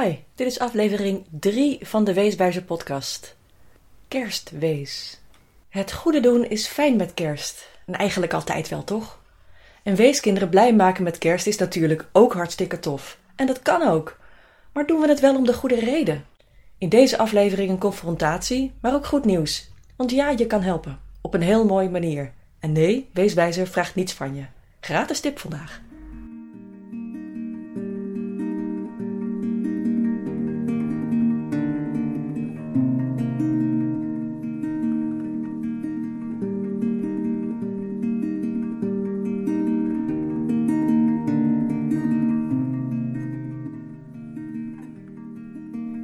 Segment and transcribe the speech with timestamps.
[0.00, 3.36] Hi, dit is aflevering 3 van de Weeswijzer podcast.
[4.08, 5.20] Kerstwees.
[5.68, 7.68] Het goede doen is fijn met kerst.
[7.86, 9.20] En eigenlijk altijd wel, toch?
[9.82, 13.18] En weeskinderen blij maken met kerst is natuurlijk ook hartstikke tof.
[13.36, 14.18] En dat kan ook.
[14.72, 16.24] Maar doen we het wel om de goede reden?
[16.78, 19.70] In deze aflevering een confrontatie, maar ook goed nieuws.
[19.96, 21.00] Want ja, je kan helpen.
[21.20, 22.32] Op een heel mooie manier.
[22.58, 24.44] En nee, Weeswijzer vraagt niets van je.
[24.80, 25.80] Gratis tip vandaag.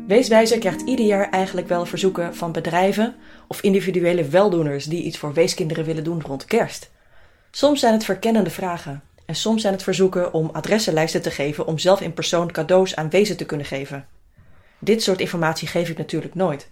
[0.09, 3.15] Weeswijzer krijgt ieder jaar eigenlijk wel verzoeken van bedrijven
[3.47, 6.91] of individuele weldoeners die iets voor weeskinderen willen doen rond kerst.
[7.51, 11.79] Soms zijn het verkennende vragen en soms zijn het verzoeken om adressenlijsten te geven om
[11.79, 14.07] zelf in persoon cadeaus aan wezen te kunnen geven.
[14.79, 16.71] Dit soort informatie geef ik natuurlijk nooit.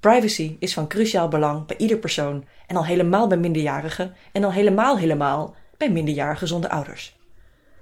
[0.00, 4.52] Privacy is van cruciaal belang bij ieder persoon en al helemaal bij minderjarigen en al
[4.52, 7.16] helemaal helemaal bij minderjarigen zonder ouders.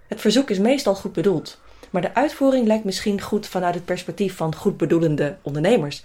[0.09, 1.61] Het verzoek is meestal goed bedoeld,
[1.93, 6.05] maar de uitvoering lijkt misschien goed vanuit het perspectief van goed bedoelende ondernemers.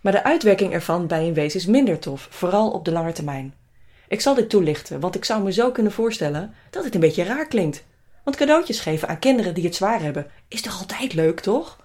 [0.00, 3.54] Maar de uitwerking ervan bij een wees is minder tof, vooral op de lange termijn.
[4.08, 7.24] Ik zal dit toelichten, want ik zou me zo kunnen voorstellen dat het een beetje
[7.24, 7.84] raar klinkt.
[8.24, 11.78] Want cadeautjes geven aan kinderen die het zwaar hebben is toch altijd leuk, toch?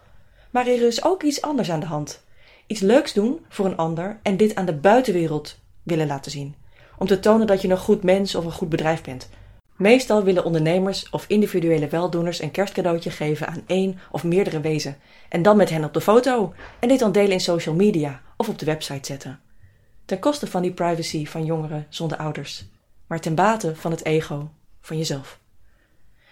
[0.50, 2.24] Maar er is ook iets anders aan de hand.
[2.68, 6.56] Iets leuks doen voor een ander en dit aan de buitenwereld willen laten zien.
[6.98, 9.30] Om te tonen dat je een goed mens of een goed bedrijf bent.
[9.76, 14.98] Meestal willen ondernemers of individuele weldoeners een kerstcadeautje geven aan één of meerdere wezen
[15.30, 18.50] en dan met hen op de foto en dit dan delen in social media of
[18.50, 19.40] op de website zetten.
[20.06, 22.66] Ten koste van die privacy van jongeren zonder ouders,
[23.08, 24.52] maar ten bate van het ego
[24.82, 25.40] van jezelf.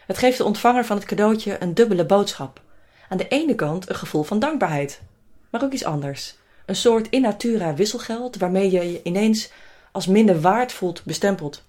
[0.05, 2.61] Het geeft de ontvanger van het cadeautje een dubbele boodschap.
[3.09, 5.01] Aan de ene kant een gevoel van dankbaarheid,
[5.49, 6.35] maar ook iets anders.
[6.65, 9.51] Een soort in natura wisselgeld waarmee je je ineens
[9.91, 11.63] als minder waard voelt bestempeld.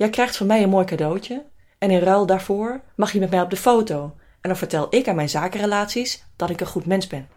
[0.00, 1.44] Jij krijgt van mij een mooi cadeautje
[1.78, 4.02] en in ruil daarvoor mag je met mij op de foto
[4.40, 7.28] en dan vertel ik aan mijn zakenrelaties dat ik een goed mens ben.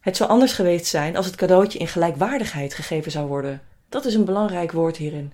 [0.00, 3.62] Het zou anders geweest zijn als het cadeautje in gelijkwaardigheid gegeven zou worden.
[3.88, 5.32] Dat is een belangrijk woord hierin.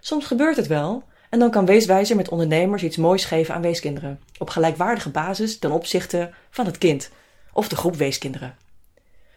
[0.00, 4.20] Soms gebeurt het wel en dan kan Weeswijzer met ondernemers iets moois geven aan weeskinderen,
[4.38, 7.10] op gelijkwaardige basis ten opzichte van het kind
[7.52, 8.56] of de groep weeskinderen.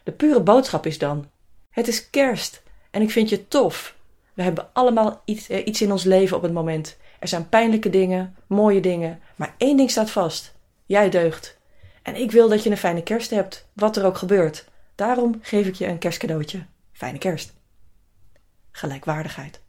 [0.02, 1.30] De pure boodschap is dan:
[1.70, 3.94] Het is kerst en ik vind je tof
[4.34, 6.96] we hebben allemaal iets, eh, iets in ons leven op het moment.
[7.18, 10.54] Er zijn pijnlijke dingen, mooie dingen, maar één ding staat vast:
[10.86, 11.58] jij deugt.
[12.02, 14.68] En ik wil dat je een fijne kerst hebt, wat er ook gebeurt.
[14.94, 16.64] Daarom geef ik je een kerstcadeautje.
[16.92, 17.52] Fijne kerst.
[18.70, 19.60] Gelijkwaardigheid.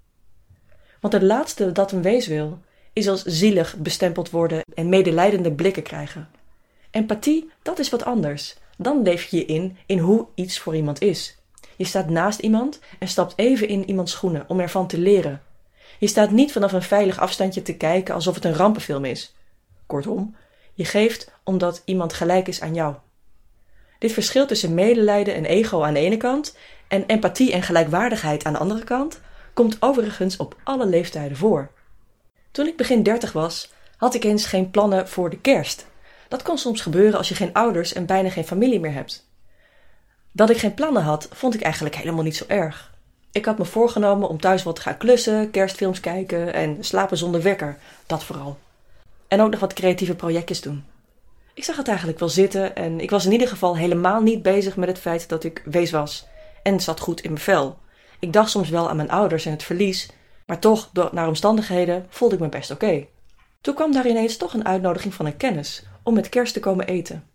[0.99, 2.59] Want het laatste dat een wees wil,
[2.93, 6.29] is als zielig bestempeld worden en medelijdende blikken krijgen.
[6.91, 8.57] Empathie, dat is wat anders.
[8.77, 11.37] Dan leef je je in in hoe iets voor iemand is.
[11.77, 15.41] Je staat naast iemand en stapt even in iemands schoenen om ervan te leren.
[15.99, 19.35] Je staat niet vanaf een veilig afstandje te kijken alsof het een rampenfilm is.
[19.85, 20.35] Kortom,
[20.73, 22.95] je geeft omdat iemand gelijk is aan jou.
[23.99, 28.53] Dit verschil tussen medelijden en ego aan de ene kant en empathie en gelijkwaardigheid aan
[28.53, 29.21] de andere kant
[29.53, 31.71] komt overigens op alle leeftijden voor.
[32.51, 35.85] Toen ik begin dertig was, had ik eens geen plannen voor de kerst.
[36.27, 39.24] Dat kon soms gebeuren als je geen ouders en bijna geen familie meer hebt.
[40.35, 42.93] Dat ik geen plannen had, vond ik eigenlijk helemaal niet zo erg.
[43.31, 47.41] Ik had me voorgenomen om thuis wat te gaan klussen, kerstfilms kijken en slapen zonder
[47.41, 47.77] wekker.
[48.05, 48.57] Dat vooral.
[49.27, 50.83] En ook nog wat creatieve projectjes doen.
[51.53, 54.75] Ik zag het eigenlijk wel zitten en ik was in ieder geval helemaal niet bezig
[54.75, 56.27] met het feit dat ik wees was.
[56.63, 57.77] En zat goed in mijn vel.
[58.19, 60.09] Ik dacht soms wel aan mijn ouders en het verlies,
[60.45, 63.05] maar toch, door, naar omstandigheden, voelde ik me best oké.
[63.61, 66.87] Toen kwam daar ineens toch een uitnodiging van een kennis om met kerst te komen
[66.87, 67.27] eten.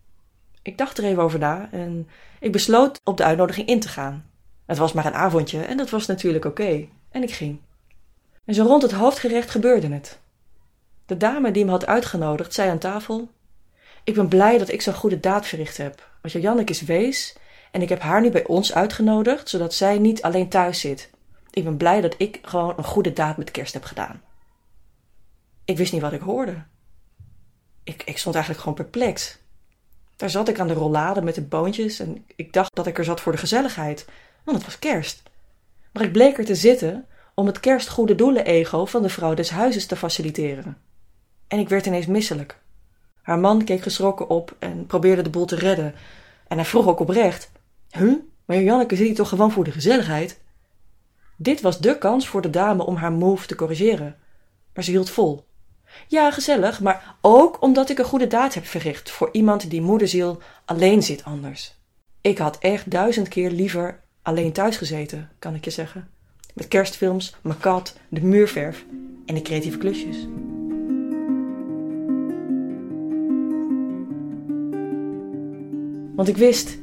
[0.62, 2.08] Ik dacht er even over na en
[2.40, 4.30] ik besloot op de uitnodiging in te gaan.
[4.66, 6.88] Het was maar een avondje en dat was natuurlijk oké.
[7.10, 7.60] En ik ging.
[8.44, 10.18] En zo rond het hoofdgerecht gebeurde het.
[11.06, 13.28] De dame die me had uitgenodigd zei aan tafel:
[14.04, 16.08] Ik ben blij dat ik zo'n goede daad verricht heb.
[16.22, 17.36] Want Janneke is wees
[17.70, 21.10] en ik heb haar nu bij ons uitgenodigd, zodat zij niet alleen thuis zit.
[21.50, 24.22] Ik ben blij dat ik gewoon een goede daad met kerst heb gedaan.
[25.64, 26.62] Ik wist niet wat ik hoorde.
[27.84, 29.38] Ik, ik stond eigenlijk gewoon perplex.
[30.20, 33.04] Daar zat ik aan de rollade met de boontjes en ik dacht dat ik er
[33.04, 34.06] zat voor de gezelligheid,
[34.44, 35.22] want het was kerst.
[35.92, 39.86] Maar ik bleek er te zitten om het kerstgoede doelen-ego van de vrouw des huizes
[39.86, 40.76] te faciliteren.
[41.48, 42.58] En ik werd ineens misselijk.
[43.22, 45.94] Haar man keek geschrokken op en probeerde de boel te redden.
[46.48, 47.50] En hij vroeg ook oprecht:
[47.90, 48.14] Huh?
[48.44, 50.40] Maar Janneke zit hier toch gewoon voor de gezelligheid?
[51.36, 54.16] Dit was de kans voor de dame om haar move te corrigeren.
[54.74, 55.44] Maar ze hield vol.
[56.08, 60.42] Ja, gezellig, maar ook omdat ik een goede daad heb verricht voor iemand die moederziel
[60.64, 61.74] alleen zit anders.
[62.20, 66.08] Ik had echt duizend keer liever alleen thuis gezeten, kan ik je zeggen.
[66.54, 68.84] Met kerstfilms, mijn kat, de muurverf
[69.26, 70.16] en de creatieve klusjes.
[76.16, 76.78] Want ik wist,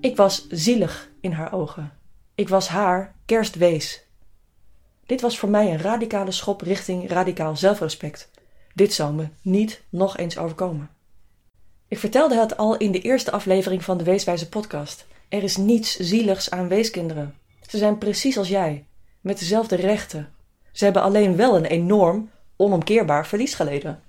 [0.00, 1.92] ik was zielig in haar ogen.
[2.34, 4.04] Ik was haar kerstwees.
[5.06, 8.30] Dit was voor mij een radicale schop richting radicaal zelfrespect.
[8.78, 10.90] Dit zou me niet nog eens overkomen.
[11.88, 15.06] Ik vertelde het al in de eerste aflevering van de Weeswijze podcast.
[15.28, 17.34] Er is niets zieligs aan weeskinderen.
[17.68, 18.84] Ze zijn precies als jij,
[19.20, 20.32] met dezelfde rechten.
[20.72, 24.02] Ze hebben alleen wel een enorm, onomkeerbaar verlies geleden.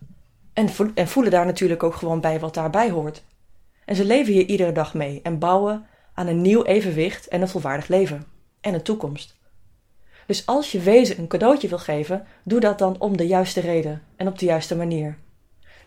[0.54, 3.24] En, en voelen daar natuurlijk ook gewoon bij wat daarbij hoort.
[3.86, 7.50] En ze leven hier iedere dag mee en bouwen aan een nieuw evenwicht en een
[7.50, 8.25] volwaardig leven.
[8.62, 9.38] En een toekomst.
[10.30, 14.02] Dus als je wezen een cadeautje wil geven, doe dat dan om de juiste reden
[14.16, 15.18] en op de juiste manier.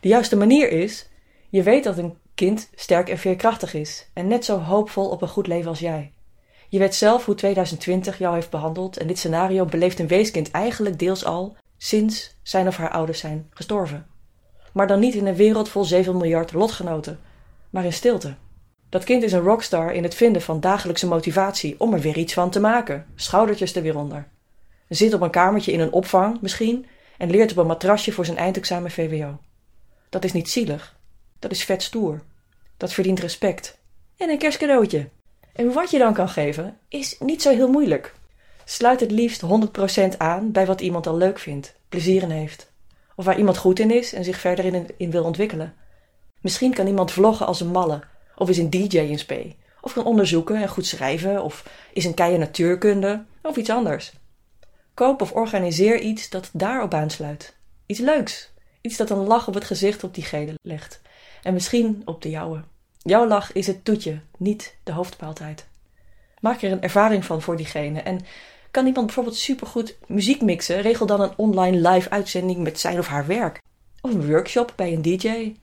[0.01, 1.09] De juiste manier is:
[1.49, 5.29] je weet dat een kind sterk en veerkrachtig is en net zo hoopvol op een
[5.29, 6.13] goed leven als jij.
[6.69, 10.99] Je weet zelf hoe 2020 jou heeft behandeld en dit scenario beleeft een weeskind eigenlijk
[10.99, 14.07] deels al sinds zijn of haar ouders zijn gestorven.
[14.73, 17.21] Maar dan niet in een wereld vol 7 miljard lotgenoten,
[17.71, 18.35] maar in stilte.
[18.89, 22.35] Dat kind is een rockstar in het vinden van dagelijkse motivatie om er weer iets
[22.35, 24.31] van te maken, schoudertjes er weer onder.
[24.95, 26.87] Zit op een kamertje in een opvang misschien
[27.19, 29.39] en leert op een matrasje voor zijn eindexamen VWO.
[30.09, 30.97] Dat is niet zielig,
[31.39, 32.23] dat is vet stoer.
[32.77, 33.79] Dat verdient respect.
[34.17, 35.09] En een kerstcadeautje.
[35.53, 38.15] En wat je dan kan geven, is niet zo heel moeilijk.
[38.65, 42.73] Sluit het liefst 100% aan bij wat iemand al leuk vindt, plezier in heeft.
[43.17, 45.75] Of waar iemand goed in is en zich verder in, in wil ontwikkelen.
[46.41, 48.01] Misschien kan iemand vloggen als een malle,
[48.37, 52.15] of is een DJ in spe, of kan onderzoeken en goed schrijven, of is een
[52.15, 54.13] keie natuurkunde, of iets anders.
[54.95, 57.57] Koop of organiseer iets dat daarop aansluit.
[57.87, 58.51] Iets leuks.
[58.81, 61.01] Iets dat een lach op het gezicht op diegene legt.
[61.43, 62.63] En misschien op de jouwe.
[62.99, 65.67] Jouw lach is het toetje, niet de hoofdpaaltijd.
[66.41, 68.01] Maak er een ervaring van voor diegene.
[68.01, 68.21] En
[68.71, 70.81] kan iemand bijvoorbeeld supergoed muziek mixen?
[70.81, 73.61] Regel dan een online live uitzending met zijn of haar werk.
[74.01, 75.55] Of een workshop bij een DJ.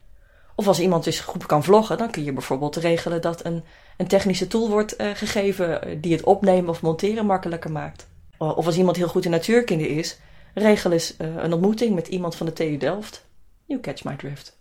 [0.56, 3.64] Of als iemand dus goed kan vloggen, dan kun je bijvoorbeeld regelen dat een,
[3.98, 8.09] een technische tool wordt uh, gegeven eh, die het opnemen of monteren makkelijker maakt.
[8.40, 10.20] Of als iemand heel goed in natuurkunde is,
[10.54, 13.26] regel eens uh, een ontmoeting met iemand van de TU Delft.
[13.66, 14.60] You catch my drift.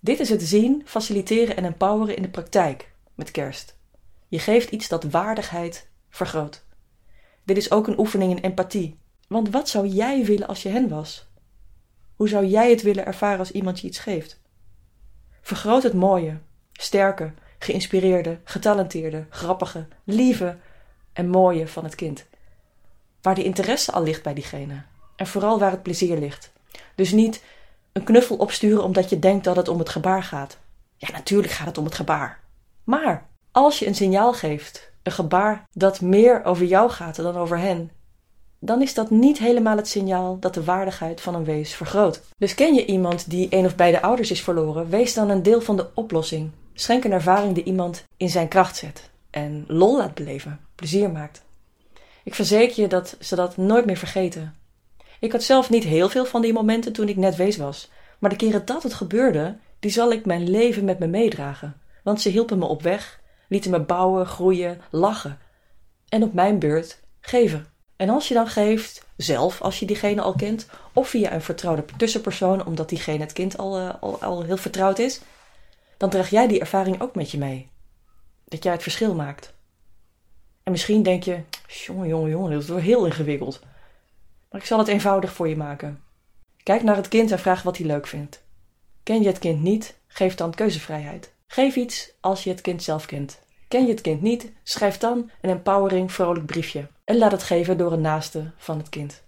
[0.00, 3.76] Dit is het zien, faciliteren en empoweren in de praktijk met kerst.
[4.28, 6.64] Je geeft iets dat waardigheid vergroot.
[7.44, 8.98] Dit is ook een oefening in empathie.
[9.28, 11.26] Want wat zou jij willen als je hen was?
[12.14, 14.40] Hoe zou jij het willen ervaren als iemand je iets geeft?
[15.40, 16.38] Vergroot het mooie,
[16.72, 20.56] sterke, geïnspireerde, getalenteerde, grappige, lieve
[21.12, 22.26] en mooie van het kind.
[23.22, 24.82] Waar de interesse al ligt bij diegene.
[25.16, 26.52] En vooral waar het plezier ligt.
[26.94, 27.42] Dus niet
[27.92, 30.58] een knuffel opsturen omdat je denkt dat het om het gebaar gaat.
[30.96, 32.40] Ja, natuurlijk gaat het om het gebaar.
[32.84, 37.58] Maar als je een signaal geeft, een gebaar dat meer over jou gaat dan over
[37.58, 37.90] hen,
[38.58, 42.22] dan is dat niet helemaal het signaal dat de waardigheid van een wees vergroot.
[42.36, 45.60] Dus ken je iemand die een of beide ouders is verloren, wees dan een deel
[45.60, 46.50] van de oplossing.
[46.74, 51.46] Schenk een ervaring die iemand in zijn kracht zet en lol laat beleven, plezier maakt.
[52.28, 54.54] Ik verzeker je dat ze dat nooit meer vergeten.
[55.20, 58.30] Ik had zelf niet heel veel van die momenten toen ik net wees was, maar
[58.30, 62.28] de keren dat het gebeurde, die zal ik mijn leven met me meedragen, want ze
[62.28, 65.38] hielpen me op weg, lieten me bouwen, groeien, lachen
[66.08, 67.66] en op mijn beurt geven.
[67.96, 71.84] En als je dan geeft, zelf als je diegene al kent, of via een vertrouwde
[71.96, 75.20] tussenpersoon, omdat diegene het kind al, uh, al, al heel vertrouwd is,
[75.96, 77.68] dan draag jij die ervaring ook met je mee.
[78.44, 79.56] Dat jij het verschil maakt.
[80.68, 83.60] En misschien denk je, jongen, jongen, jongen, dat wel heel ingewikkeld.
[84.50, 86.02] Maar ik zal het eenvoudig voor je maken.
[86.62, 88.42] Kijk naar het kind en vraag wat hij leuk vindt.
[89.02, 91.32] Ken je het kind niet, geef dan keuzevrijheid.
[91.46, 93.40] Geef iets als je het kind zelf kent.
[93.68, 97.78] Ken je het kind niet, schrijf dan een empowering vrolijk briefje en laat het geven
[97.78, 99.22] door een naaste van het kind.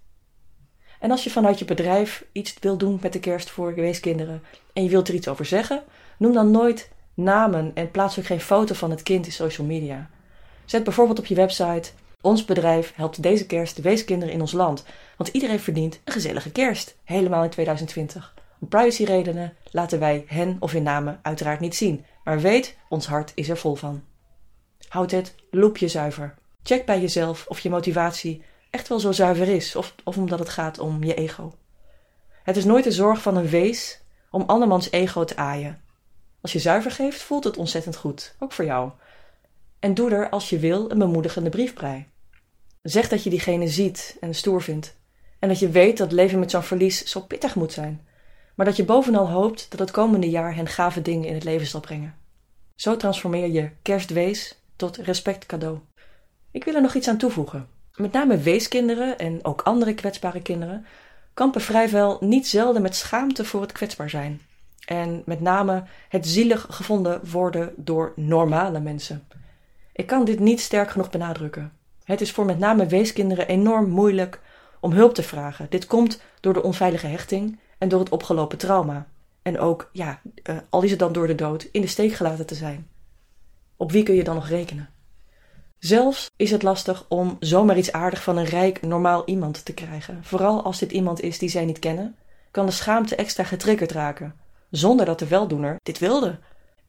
[0.98, 4.42] En als je vanuit je bedrijf iets wil doen met de kerst voor weeskinderen
[4.72, 5.82] en je wilt er iets over zeggen,
[6.18, 10.10] noem dan nooit namen en plaats ook geen foto van het kind in social media.
[10.70, 14.84] Zet bijvoorbeeld op je website: Ons bedrijf helpt deze kerst de weeskinderen in ons land,
[15.16, 18.34] want iedereen verdient een gezellige kerst, helemaal in 2020.
[18.60, 23.32] Om privacyredenen laten wij hen of hun namen uiteraard niet zien, maar weet, ons hart
[23.34, 24.02] is er vol van.
[24.88, 26.34] Houd het loepje zuiver.
[26.62, 30.48] Check bij jezelf of je motivatie echt wel zo zuiver is, of, of omdat het
[30.48, 31.52] gaat om je ego.
[32.42, 34.00] Het is nooit de zorg van een wees
[34.30, 35.82] om andermans ego te aaien.
[36.40, 38.90] Als je zuiver geeft, voelt het ontzettend goed, ook voor jou.
[39.80, 42.08] En doe er, als je wil, een bemoedigende brief bij.
[42.82, 44.96] Zeg dat je diegene ziet en stoer vindt.
[45.38, 48.08] En dat je weet dat leven met zo'n verlies zo pittig moet zijn.
[48.54, 51.66] maar dat je bovenal hoopt dat het komende jaar hen gave dingen in het leven
[51.66, 52.14] zal brengen.
[52.74, 55.78] Zo transformeer je kerstwees tot respectcadeau.
[56.50, 57.68] Ik wil er nog iets aan toevoegen.
[57.94, 60.86] Met name weeskinderen en ook andere kwetsbare kinderen
[61.34, 64.40] kampen vrijwel niet zelden met schaamte voor het kwetsbaar zijn.
[64.86, 69.26] En met name het zielig gevonden worden door normale mensen.
[70.00, 71.72] Ik kan dit niet sterk genoeg benadrukken.
[72.04, 74.40] Het is voor met name weeskinderen enorm moeilijk
[74.80, 75.66] om hulp te vragen.
[75.70, 79.06] Dit komt door de onveilige hechting en door het opgelopen trauma.
[79.42, 82.46] En ook, ja, uh, al is het dan door de dood, in de steek gelaten
[82.46, 82.88] te zijn.
[83.76, 84.88] Op wie kun je dan nog rekenen?
[85.78, 90.18] Zelfs is het lastig om zomaar iets aardig van een rijk, normaal iemand te krijgen.
[90.22, 92.16] Vooral als dit iemand is die zij niet kennen,
[92.50, 94.34] kan de schaamte extra getriggerd raken,
[94.70, 96.38] zonder dat de weldoener dit wilde.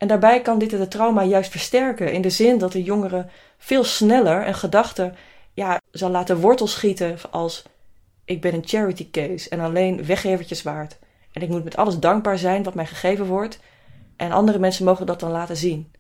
[0.02, 3.28] En daarbij kan dit het trauma juist versterken, in de zin dat de jongere
[3.58, 5.14] veel sneller een gedachte
[5.54, 7.64] ja, zal laten wortels schieten als
[8.26, 11.00] ik ben een charity case en alleen weggevertjes waard.
[11.32, 13.60] En ik moet met alles dankbaar zijn wat mij gegeven wordt.
[14.16, 15.92] En andere mensen mogen dat dan laten zien.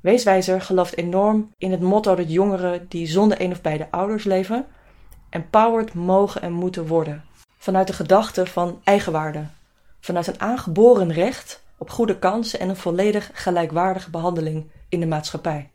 [0.00, 4.66] Weeswijzer gelooft enorm in het motto dat jongeren die zonder een of beide ouders leven,
[5.30, 7.24] empowered mogen en moeten worden.
[7.58, 9.46] Vanuit de gedachte van eigenwaarde.
[10.00, 15.70] Vanuit een aangeboren recht op goede kansen en een volledig gelijkwaardige behandeling in de maatschappij.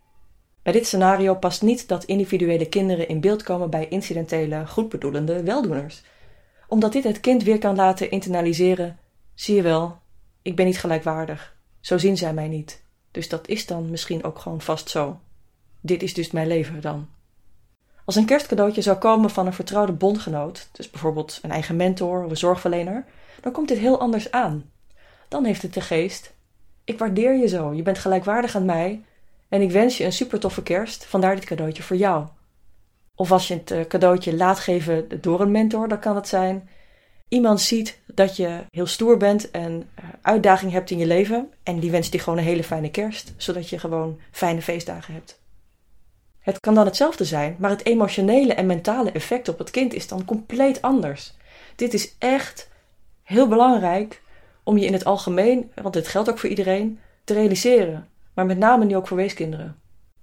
[0.64, 6.04] Bij dit scenario past niet dat individuele kinderen in beeld komen bij incidentele, goedbedoelende weldoeners,
[6.68, 9.00] omdat dit het kind weer kan laten internaliseren:
[9.34, 10.00] zie je wel,
[10.42, 12.84] ik ben niet gelijkwaardig, zo zien zij mij niet.
[13.12, 15.20] Dus dat is dan misschien ook gewoon vast zo.
[15.82, 17.08] Dit is dus mijn leven dan.
[18.06, 22.30] Als een kerstcadeautje zou komen van een vertrouwde bondgenoot, dus bijvoorbeeld een eigen mentor of
[22.30, 23.06] een zorgverlener,
[23.42, 24.72] dan komt dit heel anders aan.
[25.28, 26.34] Dan heeft het de geest:
[26.84, 29.02] ik waardeer je zo, je bent gelijkwaardig aan mij
[29.50, 32.28] en ik wens je een super toffe kerst, vandaar dit cadeautje voor jou.
[33.16, 36.70] Of als je het eh, cadeautje laat geven door een mentor, dan kan het zijn:
[37.28, 41.80] iemand ziet dat je heel stoer bent en uh, uitdaging hebt in je leven en
[41.80, 45.40] die wenst je gewoon een hele fijne kerst, zodat je gewoon fijne feestdagen hebt.
[46.40, 50.08] Het kan dan hetzelfde zijn, maar het emotionele en mentale effect op het kind is
[50.08, 51.34] dan compleet anders.
[51.76, 52.70] Dit is echt
[53.24, 54.22] heel belangrijk
[54.68, 58.08] om je in het algemeen, want dit geldt ook voor iedereen, te realiseren
[58.38, 59.76] maar met name nu ook voor weeskinderen.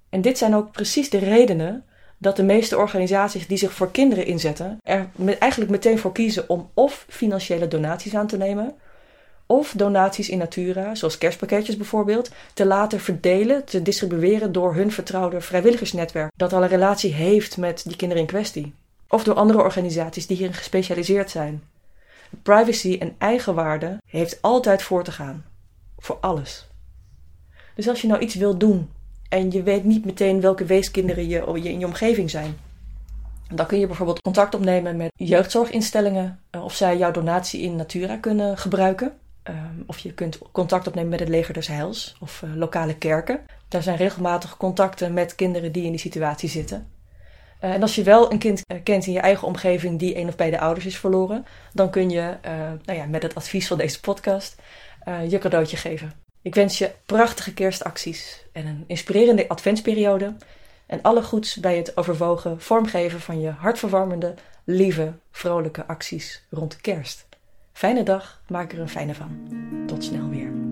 [0.09, 1.83] En dit zijn ook precies de redenen
[2.17, 5.09] dat de meeste organisaties die zich voor kinderen inzetten, er
[5.39, 8.75] eigenlijk meteen voor kiezen om of financiële donaties aan te nemen,
[9.45, 15.41] of donaties in natura, zoals kerstpakketjes bijvoorbeeld, te laten verdelen, te distribueren door hun vertrouwde
[15.41, 18.73] vrijwilligersnetwerk dat al een relatie heeft met die kinderen in kwestie.
[19.07, 21.63] Of door andere organisaties die hierin gespecialiseerd zijn.
[22.41, 25.45] Privacy en eigenwaarde heeft altijd voor te gaan.
[25.97, 26.67] Voor alles.
[27.75, 28.89] Dus als je nou iets wilt doen
[29.29, 32.57] en je weet niet meteen welke weeskinderen je, in je omgeving zijn,
[33.53, 38.17] dan kun je bijvoorbeeld contact opnemen met jeugdzorginstellingen eh, of zij jouw donatie in Natura
[38.17, 39.13] kunnen gebruiken.
[39.43, 43.39] Ehm, of je kunt contact opnemen met het Leger des Heils of uh, lokale kerken.
[43.67, 46.87] Daar zijn regelmatig contacten met kinderen die in die situatie zitten.
[47.65, 50.35] Uh, en als je wel een kind kent in je eigen omgeving die een of
[50.35, 52.37] beide ouders is verloren, dan kun je
[52.85, 54.55] nou ja, met het advies van deze podcast
[55.27, 56.13] je cadeautje geven.
[56.41, 60.33] Ik wens je prachtige kerstacties en een inspirerende adventsperiode.
[60.85, 67.25] En alle goeds bij het overwogen vormgeven van je hartverwarmende, lieve, vrolijke acties rond kerst.
[67.73, 69.47] Fijne dag, maak er een fijne van.
[69.87, 70.64] Tot snel weer.